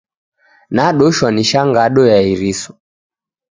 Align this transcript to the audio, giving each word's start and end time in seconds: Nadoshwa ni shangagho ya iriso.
Nadoshwa 0.73 1.27
ni 1.31 1.43
shangagho 1.49 2.03
ya 2.11 2.19
iriso. 2.33 2.71